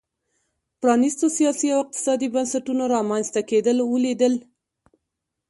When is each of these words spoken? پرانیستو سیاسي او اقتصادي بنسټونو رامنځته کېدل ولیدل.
پرانیستو 0.81 1.25
سیاسي 1.37 1.67
او 1.73 1.79
اقتصادي 1.83 2.27
بنسټونو 2.35 2.83
رامنځته 2.95 3.41
کېدل 3.49 3.77
ولیدل. 3.93 4.33